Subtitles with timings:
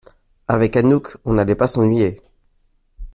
[0.47, 2.23] Avec Anouk, on n’allait pas s’ennuyer!